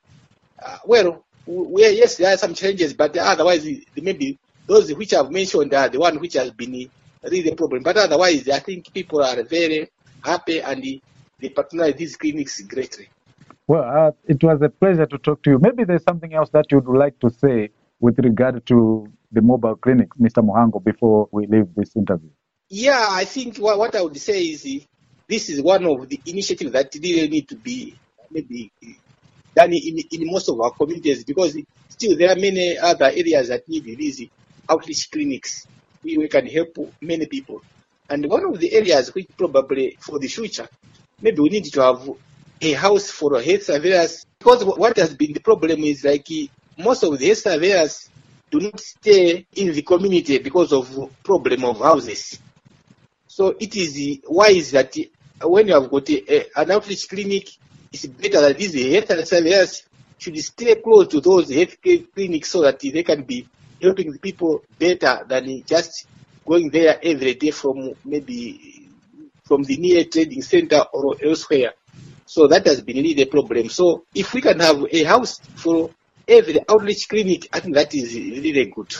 uh, 0.63 0.77
well, 0.85 1.23
we, 1.45 1.81
yes, 1.89 2.15
there 2.17 2.33
are 2.33 2.37
some 2.37 2.53
changes, 2.53 2.93
but 2.93 3.15
otherwise, 3.17 3.67
eh, 3.67 3.79
maybe 4.01 4.37
those 4.69 4.93
which 4.93 5.13
I've 5.13 5.31
mentioned 5.31 5.73
are 5.73 5.89
the 5.89 5.99
one 5.99 6.19
which 6.19 6.35
has 6.35 6.51
been 6.51 6.89
really 7.23 7.49
a 7.49 7.55
problem. 7.55 7.83
But 7.83 7.97
otherwise, 7.97 8.47
I 8.47 8.59
think 8.59 8.93
people 8.93 9.23
are 9.23 9.41
very 9.43 9.89
happy 10.23 10.61
and 10.61 10.83
they 10.83 11.49
patronize 11.49 11.95
these 11.95 12.15
clinics 12.15 12.61
greatly. 12.61 13.09
Well, 13.67 13.83
uh, 13.83 14.11
it 14.25 14.43
was 14.43 14.61
a 14.61 14.69
pleasure 14.69 15.07
to 15.07 15.17
talk 15.17 15.43
to 15.43 15.51
you. 15.51 15.59
Maybe 15.59 15.83
there's 15.83 16.03
something 16.03 16.33
else 16.33 16.49
that 16.51 16.71
you'd 16.71 16.85
like 16.85 17.19
to 17.19 17.29
say 17.29 17.69
with 17.99 18.19
regard 18.19 18.65
to 18.67 19.07
the 19.31 19.41
mobile 19.41 19.75
clinic, 19.75 20.09
Mr. 20.19 20.43
Mhango, 20.43 20.83
before 20.83 21.27
we 21.31 21.47
leave 21.47 21.73
this 21.75 21.95
interview. 21.95 22.29
Yeah, 22.69 23.07
I 23.09 23.25
think 23.25 23.57
what, 23.57 23.77
what 23.79 23.95
I 23.95 24.01
would 24.01 24.17
say 24.17 24.43
is 24.43 24.63
this 25.27 25.49
is 25.49 25.61
one 25.61 25.85
of 25.85 26.07
the 26.07 26.19
initiatives 26.25 26.71
that 26.71 26.93
really 27.01 27.27
need 27.27 27.49
to 27.49 27.55
be 27.55 27.97
maybe 28.31 28.71
done 29.55 29.73
in, 29.73 29.99
in 30.11 30.31
most 30.31 30.47
of 30.49 30.59
our 30.61 30.71
communities 30.71 31.23
because 31.23 31.57
still 31.89 32.15
there 32.15 32.31
are 32.31 32.35
many 32.35 32.77
other 32.77 33.05
areas 33.05 33.49
that 33.49 33.67
need 33.67 33.85
these 33.85 34.29
outreach 34.69 35.11
clinics. 35.11 35.67
We, 36.03 36.17
we 36.17 36.27
can 36.27 36.45
help 36.47 36.77
many 37.01 37.25
people. 37.25 37.61
And 38.09 38.25
one 38.29 38.45
of 38.45 38.59
the 38.59 38.73
areas 38.73 39.13
which 39.13 39.27
probably 39.37 39.97
for 39.99 40.19
the 40.19 40.27
future, 40.27 40.67
maybe 41.21 41.39
we 41.39 41.49
need 41.49 41.65
to 41.65 41.81
have 41.81 42.09
a 42.61 42.73
house 42.73 43.09
for 43.11 43.41
health 43.41 43.63
surveyors 43.63 44.25
because 44.37 44.63
what 44.65 44.97
has 44.97 45.13
been 45.13 45.33
the 45.33 45.39
problem 45.39 45.83
is 45.83 46.03
like 46.03 46.27
most 46.77 47.03
of 47.03 47.17
the 47.17 47.25
health 47.27 47.37
surveyors 47.39 48.09
do 48.49 48.59
not 48.59 48.79
stay 48.79 49.45
in 49.55 49.71
the 49.73 49.81
community 49.81 50.39
because 50.39 50.73
of 50.73 51.11
problem 51.23 51.63
of 51.65 51.79
houses. 51.79 52.39
So 53.27 53.55
it 53.59 53.75
is 53.75 54.21
wise 54.27 54.71
that 54.71 54.95
when 55.41 55.67
you 55.67 55.73
have 55.73 55.89
got 55.89 56.09
a, 56.09 56.59
an 56.59 56.71
outreach 56.71 57.07
clinic, 57.07 57.49
it's 57.91 58.05
better 58.07 58.41
that 58.41 58.57
these 58.57 58.73
health 58.91 59.27
surveyors 59.27 59.83
should 60.17 60.37
stay 60.39 60.75
close 60.75 61.07
to 61.07 61.21
those 61.21 61.49
health 61.49 61.77
clinics 61.81 62.49
so 62.49 62.61
that 62.61 62.79
they 62.79 63.03
can 63.03 63.23
be 63.23 63.47
helping 63.81 64.11
the 64.11 64.19
people 64.19 64.61
better 64.77 65.25
than 65.27 65.63
just 65.65 66.07
going 66.45 66.69
there 66.69 66.99
every 67.03 67.35
day 67.35 67.51
from 67.51 67.93
maybe 68.05 68.87
from 69.43 69.63
the 69.63 69.77
near 69.77 70.05
trading 70.05 70.41
center 70.41 70.83
or 70.93 71.15
elsewhere. 71.23 71.73
So 72.25 72.47
that 72.47 72.65
has 72.67 72.81
been 72.81 72.97
really 72.97 73.21
a 73.23 73.25
problem. 73.25 73.69
So 73.69 74.05
if 74.13 74.33
we 74.33 74.41
can 74.41 74.59
have 74.59 74.85
a 74.91 75.03
house 75.03 75.39
for 75.55 75.89
every 76.27 76.59
outreach 76.69 77.09
clinic, 77.09 77.49
I 77.51 77.59
think 77.59 77.75
that 77.75 77.93
is 77.95 78.13
really 78.13 78.65
good. 78.65 78.93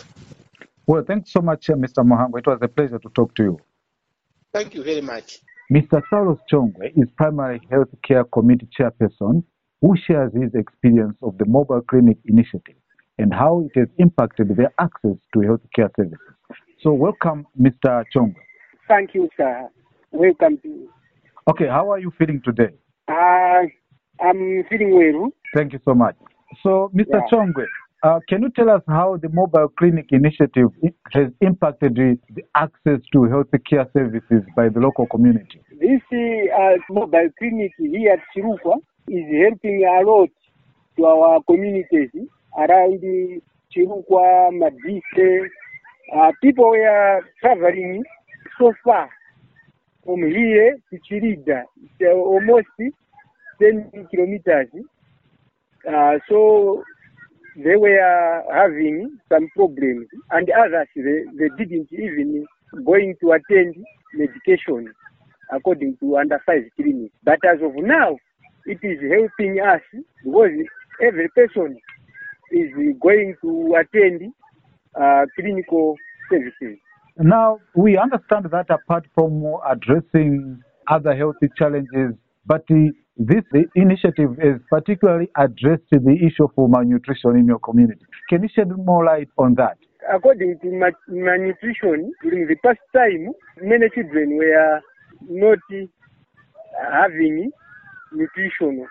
Well, 0.88 1.03
thanks 1.07 1.31
so 1.31 1.41
much, 1.41 1.69
uh, 1.69 1.74
Mr. 1.74 2.03
Mhango. 2.03 2.39
It 2.39 2.48
was 2.48 2.57
a 2.63 2.67
pleasure 2.67 2.98
to 2.98 3.09
talk 3.09 3.36
to 3.36 3.43
you. 3.43 3.59
Thank 4.51 4.74
you 4.74 4.83
very 4.83 5.01
much. 5.01 5.39
Mr. 5.71 6.01
Saulos 6.12 6.39
Chongwe 6.51 6.91
is 6.95 7.07
primary 7.15 7.62
health 7.69 7.89
care 8.03 8.24
committee 8.24 8.67
chairperson 8.75 9.43
who 9.81 9.95
shares 10.07 10.33
his 10.33 10.53
experience 10.55 11.15
of 11.21 11.38
the 11.38 11.45
mobile 11.45 11.81
clinic 11.81 12.17
initiative 12.25 12.75
and 13.20 13.34
how 13.34 13.68
it 13.68 13.78
has 13.78 13.90
impacted 13.98 14.56
their 14.56 14.74
access 14.80 15.18
to 15.34 15.42
health 15.42 15.62
care 15.76 15.92
services. 15.96 16.18
So 16.82 16.94
welcome, 16.94 17.46
Mr. 17.60 18.04
Chongwe. 18.16 18.36
Thank 18.88 19.14
you, 19.14 19.30
sir. 19.36 19.68
Welcome 20.12 20.58
to 20.60 20.68
you. 20.68 20.90
Okay, 21.50 21.68
how 21.68 21.92
are 21.92 22.00
you 22.00 22.12
feeling 22.18 22.42
today? 22.44 22.74
Uh, 23.10 23.64
I'm 24.22 24.64
feeling 24.70 24.96
well. 24.96 25.30
Thank 25.54 25.74
you 25.74 25.80
so 25.84 25.94
much. 25.94 26.16
So, 26.64 26.92
Mr. 26.96 27.20
Yeah. 27.20 27.20
Chongwe, 27.32 27.66
uh, 28.04 28.20
can 28.30 28.42
you 28.42 28.50
tell 28.56 28.70
us 28.70 28.82
how 28.88 29.18
the 29.22 29.30
mobile 29.30 29.68
clinic 29.78 30.08
initiative 30.12 30.70
has 31.12 31.28
impacted 31.42 31.96
the, 31.96 32.18
the 32.34 32.44
access 32.56 33.02
to 33.12 33.24
health 33.26 33.48
care 33.70 33.86
services 33.94 34.44
by 34.56 34.70
the 34.70 34.80
local 34.80 35.06
community? 35.08 35.60
This 35.78 36.02
uh, 36.12 36.78
mobile 36.90 37.30
clinic 37.38 37.74
here 37.78 38.14
at 38.14 38.20
Chirukwa 38.34 38.78
is 39.10 39.26
helping 39.44 39.84
a 39.86 40.06
lot 40.06 40.30
to 40.98 41.06
our 41.06 41.42
communities 41.44 42.10
around 42.58 43.01
Chirukwa, 43.75 44.51
Madise. 44.51 45.50
Uh, 46.15 46.32
people 46.41 46.70
were 46.70 47.22
traveling 47.41 48.03
so 48.60 48.74
far 48.84 49.10
from 50.03 50.20
here 50.22 50.77
to 50.91 51.00
Chirida. 51.08 51.63
It's 51.84 51.94
uh, 52.01 52.15
almost 52.15 52.68
10 53.62 54.08
kilometers. 54.10 54.68
Uh, 55.88 56.13
so 56.27 56.84
they 57.56 57.75
were 57.75 58.44
having 58.53 59.18
some 59.32 59.48
problems, 59.56 60.08
and 60.32 60.50
others 60.50 60.88
they, 60.96 61.24
they 61.38 61.50
didn't 61.58 61.89
even 61.91 62.46
going 62.86 63.15
to 63.22 63.32
attend 63.34 63.75
medication 64.13 64.91
according 65.51 65.98
to 65.98 66.18
under 66.18 66.41
five 66.46 66.63
clinic. 66.75 67.12
But 67.24 67.39
as 67.46 67.60
of 67.62 67.74
now, 67.75 68.18
it 68.65 68.79
is 68.84 69.00
helping 69.01 69.60
us 69.60 69.82
because 70.24 70.51
every 71.01 71.29
person 71.29 71.77
is 72.51 72.70
going 73.01 73.36
to 73.41 73.75
attend 73.79 74.34
uh, 75.00 75.25
clinical 75.36 75.96
services. 76.29 76.77
Now, 77.18 77.60
we 77.75 77.98
understand 77.98 78.46
that 78.51 78.70
apart 78.70 79.06
from 79.13 79.44
addressing 79.70 80.62
other 80.88 81.15
health 81.15 81.36
challenges, 81.58 82.13
but 82.46 82.65
the, 82.68 82.91
this 83.18 83.44
the 83.51 83.65
initiative 83.75 84.32
is 84.41 84.62
particularly 84.70 85.29
addressed 85.38 85.84
to 85.94 86.00
the 86.00 86.15
issue 86.25 86.46
of 86.46 86.51
malnutrition 86.58 87.36
in 87.36 87.46
your 87.46 87.60
community. 87.60 88.06
Can 88.29 88.44
you 88.44 88.50
shed 88.56 88.70
more 88.75 89.03
light 89.06 89.27
on 89.38 89.56
that? 89.56 89.77
According 90.12 90.60
to 90.62 90.72
ma- 90.72 90.89
malnutrition, 91.10 92.13
during 92.24 92.48
the 92.48 92.56
past 92.63 92.79
time, 92.96 93.32
many 93.62 93.89
children 93.94 94.38
were 94.38 94.79
not 95.27 95.60
having 96.91 97.51
nutrition. 98.13 98.88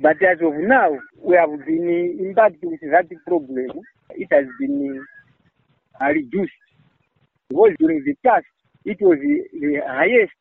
But 0.00 0.22
as 0.22 0.38
of 0.42 0.54
now, 0.56 0.90
we 1.22 1.36
have 1.36 1.50
been 1.66 2.18
impacted 2.20 2.70
with 2.70 2.80
that 2.90 3.06
problem. 3.26 3.80
It 4.10 4.28
has 4.30 4.44
been 4.60 5.04
uh, 6.00 6.06
reduced. 6.06 6.52
Because 7.48 7.72
during 7.78 8.04
the 8.04 8.14
past, 8.24 8.44
it 8.84 8.98
was 9.00 9.18
the, 9.18 9.58
the 9.58 9.80
highest 9.86 10.32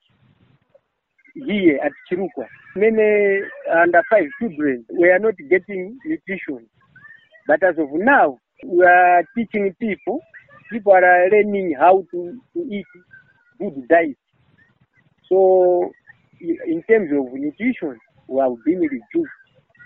here 1.36 1.80
at 1.84 1.92
Chirukwa. 2.12 2.48
Many 2.76 3.42
under 3.72 4.02
five 4.10 4.26
children 4.40 4.86
were 4.90 5.20
not 5.20 5.36
getting 5.50 5.98
nutrition. 6.06 6.68
But 7.48 7.64
as 7.64 7.76
of 7.78 7.90
now, 7.94 8.38
we 8.66 8.84
are 8.86 9.24
teaching 9.38 9.74
people. 9.80 10.20
People 10.72 10.94
are 10.94 11.30
learning 11.30 11.76
how 11.80 12.04
to, 12.12 12.40
to 12.54 12.60
eat 12.70 12.86
good 13.60 13.88
diet. 13.88 14.18
So 15.30 15.92
in 16.42 16.84
terms 16.90 17.12
of 17.12 17.34
nutrition, 17.34 17.98
we 18.28 18.42
have 18.42 18.54
been 18.66 18.80
reduced. 18.80 19.32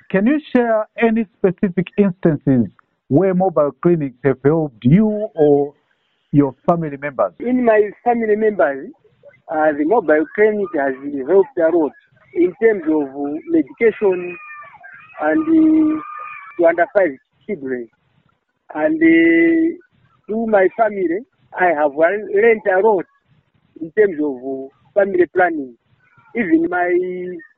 Can 0.09 0.25
you 0.25 0.39
share 0.51 0.87
any 0.97 1.27
specific 1.37 1.85
instances 1.95 2.65
where 3.09 3.35
mobile 3.35 3.71
clinics 3.83 4.17
have 4.23 4.37
helped 4.43 4.83
you 4.83 5.29
or 5.35 5.75
your 6.31 6.55
family 6.67 6.97
members? 6.97 7.33
In 7.39 7.63
my 7.63 7.91
family 8.03 8.35
members, 8.35 8.89
uh, 9.49 9.71
the 9.77 9.85
mobile 9.85 10.25
clinic 10.33 10.67
has 10.73 10.95
helped 11.27 11.57
a 11.59 11.77
lot 11.77 11.91
in 12.33 12.51
terms 12.59 12.83
of 12.89 13.07
medication 13.49 14.35
and 15.21 15.41
uh, 15.43 16.01
to 16.57 16.65
under 16.65 16.87
five 16.97 17.11
children. 17.45 17.87
And 18.73 18.95
uh, 18.95 19.77
to 20.27 20.47
my 20.47 20.69
family, 20.75 21.19
I 21.53 21.65
have 21.65 21.91
learned 21.95 22.61
a 22.65 22.79
lot 22.79 23.05
in 23.79 23.91
terms 23.91 24.17
of 24.23 24.71
family 24.95 25.27
planning. 25.35 25.77
Even 26.35 26.67
my 26.67 26.89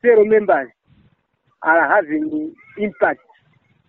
fellow 0.01 0.25
members 0.25 0.69
are 1.63 1.95
having 1.95 2.53
impact 2.77 3.21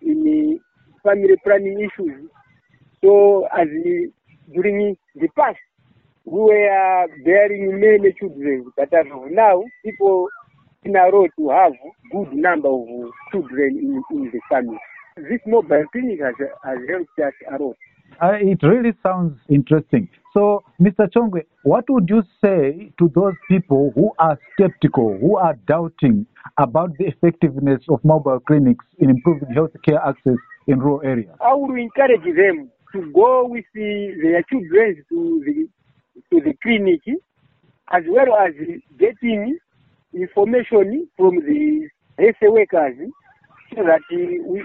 in 0.01 0.59
family 1.03 1.35
planning 1.43 1.79
issues. 1.79 2.29
So 3.03 3.47
as 3.57 3.67
during 4.53 4.95
the 5.15 5.27
past, 5.35 5.57
we 6.25 6.39
were 6.39 7.07
bearing 7.25 7.79
many 7.79 8.13
children, 8.13 8.71
but 8.77 8.89
now, 8.91 9.63
people 9.83 10.29
in 10.83 10.95
a 10.95 11.11
row 11.11 11.27
to 11.37 11.49
have 11.49 11.73
good 12.11 12.33
number 12.33 12.69
of 12.69 13.11
children 13.31 13.77
in, 13.77 14.17
in 14.17 14.31
the 14.31 14.39
family. 14.49 14.77
This 15.17 15.39
mobile 15.45 15.85
clinic 15.91 16.19
has, 16.21 16.35
has 16.63 16.77
helped 16.89 17.19
us 17.19 17.33
a 17.51 17.61
lot. 17.61 17.75
Uh, 18.21 18.37
it 18.39 18.61
really 18.63 18.93
sounds 19.01 19.37
interesting. 19.49 20.09
So, 20.33 20.63
Mr. 20.81 21.07
Chongwe, 21.15 21.43
what 21.63 21.85
would 21.89 22.09
you 22.09 22.23
say 22.43 22.91
to 22.97 23.11
those 23.13 23.35
people 23.47 23.91
who 23.93 24.11
are 24.17 24.37
skeptical, 24.53 25.15
who 25.21 25.37
are 25.37 25.53
doubting 25.67 26.25
about 26.57 26.97
the 26.97 27.05
effectiveness 27.05 27.81
of 27.87 28.03
mobile 28.03 28.39
clinics 28.39 28.83
in 28.97 29.11
improving 29.11 29.49
healthcare 29.49 30.03
access 30.07 30.37
in 30.67 30.79
rural 30.79 31.01
areas? 31.03 31.29
I 31.39 31.53
would 31.53 31.77
encourage 31.77 32.23
them 32.23 32.71
to 32.93 33.11
go 33.13 33.45
with 33.47 33.65
the, 33.75 34.15
their 34.23 34.43
children 34.43 35.03
to 35.09 35.43
the 35.45 35.69
to 36.31 36.43
the 36.43 36.53
clinic, 36.63 37.01
as 37.91 38.03
well 38.07 38.35
as 38.35 38.53
getting 38.99 39.57
information 40.13 41.07
from 41.17 41.35
the 41.37 41.89
health 42.17 42.35
workers, 42.41 42.95
so 43.75 43.83
that 43.83 44.01
uh, 44.11 44.43
we, 44.47 44.63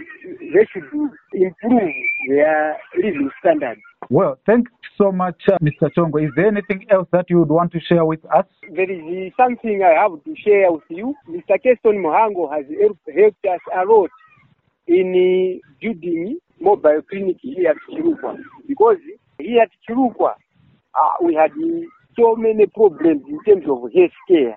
they 0.52 0.66
should 0.72 0.84
improve 1.32 1.92
their 2.28 2.76
living 2.96 3.30
standards. 3.40 3.80
Well, 4.10 4.38
thanks 4.46 4.72
so 4.96 5.12
much, 5.12 5.36
uh, 5.52 5.58
Mr. 5.58 5.90
Chongwe. 5.96 6.26
Is 6.26 6.32
there 6.34 6.48
anything 6.48 6.86
else 6.90 7.06
that 7.12 7.26
you 7.28 7.40
would 7.40 7.50
want 7.50 7.72
to 7.72 7.80
share 7.80 8.04
with 8.06 8.24
us? 8.34 8.46
There 8.74 8.90
is 8.90 9.32
something 9.36 9.82
I 9.82 10.00
have 10.00 10.24
to 10.24 10.34
share 10.42 10.72
with 10.72 10.82
you. 10.88 11.14
Mr. 11.28 11.62
Keston 11.62 12.02
Mhango 12.02 12.50
has 12.50 12.64
helped, 12.80 13.00
helped 13.14 13.44
us 13.44 13.60
a 13.76 13.84
lot 13.84 14.10
in 14.86 15.12
uh, 15.12 15.68
building 15.80 16.38
mobile 16.58 17.02
clinic 17.08 17.36
here 17.40 17.70
at 17.70 17.76
Chirukwa 17.88 18.36
because 18.66 18.96
here 19.38 19.62
at 19.62 19.70
Chirukwa 19.88 20.30
uh, 20.30 21.24
we 21.24 21.34
had 21.34 21.50
uh, 21.50 21.86
so 22.18 22.34
many 22.34 22.66
problems 22.66 23.22
in 23.28 23.38
terms 23.44 23.64
of 23.68 23.82
health 23.94 24.10
care. 24.26 24.56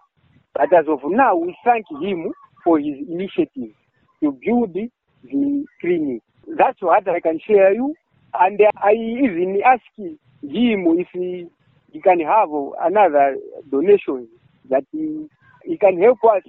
But 0.54 0.74
as 0.74 0.86
of 0.88 1.00
now, 1.04 1.36
we 1.36 1.56
thank 1.64 1.86
him 2.02 2.32
for 2.64 2.80
his 2.80 2.96
initiative 3.08 3.76
to 4.24 4.38
build 4.46 4.74
the 4.74 5.66
clinic. 5.80 6.22
That's 6.58 6.82
what 6.82 7.08
I 7.08 7.20
can 7.20 7.40
share 7.46 7.74
you. 7.74 7.94
And 8.40 8.60
I 8.78 8.94
even 8.94 9.62
ask 9.66 9.82
him 9.98 10.18
if 10.42 11.08
he, 11.14 11.48
he 11.92 12.02
can 12.02 12.20
have 12.22 12.50
another 12.82 13.38
donation 13.70 14.28
that 14.70 14.84
he, 14.92 15.28
he 15.66 15.78
can 15.78 16.02
help 16.02 16.20
us 16.24 16.42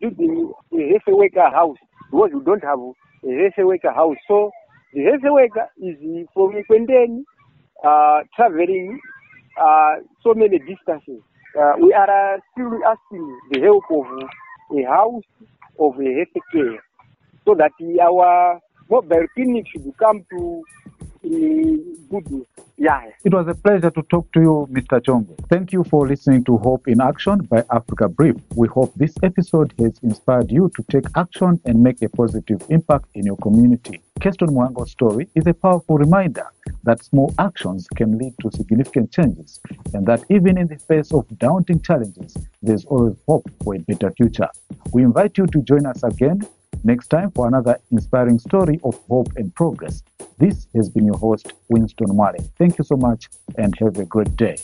building 0.00 0.52
a 0.72 0.88
health 0.90 1.02
worker 1.06 1.50
house 1.50 1.76
because 2.10 2.30
we 2.34 2.40
don't 2.44 2.64
have 2.64 2.78
a 2.78 3.42
health 3.42 3.66
worker 3.66 3.92
house. 3.92 4.16
So 4.26 4.50
the 4.92 5.02
health 5.04 5.22
worker 5.22 5.68
is 5.80 6.26
from 6.34 6.52
Kwendeni, 6.68 7.22
uh, 7.84 8.22
traveling 8.34 9.00
uh, 9.60 9.94
so 10.22 10.34
many 10.34 10.58
distances. 10.58 11.22
Uh, 11.58 11.72
we 11.80 11.92
are 11.92 12.40
still 12.52 12.72
asking 12.86 13.38
the 13.52 13.60
help 13.60 13.84
of 13.90 14.06
a 14.76 14.82
house 14.84 15.22
of 15.78 16.00
a 16.00 16.14
health 16.14 16.44
care 16.52 16.82
so 17.44 17.54
that 17.54 17.72
our 18.02 18.58
mobile 18.90 19.26
clinic 19.34 19.66
should 19.72 19.92
come 19.98 20.24
to 20.30 20.62
It 23.24 23.32
was 23.32 23.46
a 23.46 23.54
pleasure 23.54 23.90
to 23.90 24.02
talk 24.02 24.32
to 24.32 24.40
you, 24.40 24.68
Mr. 24.72 25.00
Chongwe. 25.00 25.36
Thank 25.48 25.72
you 25.72 25.84
for 25.84 26.08
listening 26.08 26.42
to 26.44 26.58
Hope 26.58 26.88
in 26.88 27.00
Action 27.00 27.38
by 27.44 27.64
Africa 27.70 28.08
Brief. 28.08 28.34
We 28.56 28.66
hope 28.68 28.92
this 28.96 29.14
episode 29.22 29.72
has 29.78 29.98
inspired 30.02 30.50
you 30.50 30.70
to 30.74 30.82
take 30.90 31.04
action 31.16 31.60
and 31.64 31.80
make 31.80 32.02
a 32.02 32.08
positive 32.08 32.60
impact 32.70 33.06
in 33.14 33.24
your 33.24 33.36
community. 33.36 34.02
Keston 34.20 34.48
Mhango's 34.48 34.90
story 34.90 35.28
is 35.36 35.46
a 35.46 35.54
powerful 35.54 35.96
reminder 35.96 36.46
that 36.82 37.04
small 37.04 37.32
actions 37.38 37.86
can 37.94 38.18
lead 38.18 38.34
to 38.40 38.50
significant 38.50 39.12
changes 39.12 39.60
and 39.94 40.04
that 40.06 40.24
even 40.28 40.58
in 40.58 40.66
the 40.66 40.78
face 40.78 41.12
of 41.12 41.26
daunting 41.38 41.80
challenges, 41.82 42.36
there's 42.62 42.84
always 42.86 43.16
hope 43.28 43.48
for 43.62 43.76
a 43.76 43.78
better 43.78 44.10
future. 44.10 44.48
We 44.92 45.04
invite 45.04 45.38
you 45.38 45.46
to 45.46 45.62
join 45.62 45.86
us 45.86 46.02
again 46.02 46.42
next 46.84 47.08
time 47.08 47.30
for 47.30 47.46
another 47.48 47.78
inspiring 47.90 48.38
story 48.38 48.80
of 48.84 48.98
hope 49.08 49.28
and 49.36 49.54
progress. 49.54 50.02
This 50.38 50.66
has 50.74 50.88
been 50.88 51.06
your 51.06 51.18
host, 51.18 51.52
Winston 51.68 52.08
Mwale. 52.08 52.48
Thank 52.58 52.78
you 52.78 52.84
so 52.84 52.96
much 52.96 53.28
and 53.56 53.74
have 53.78 53.98
a 53.98 54.04
great 54.04 54.36
day. 54.36 54.56